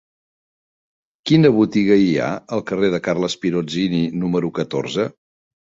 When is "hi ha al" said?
2.05-2.67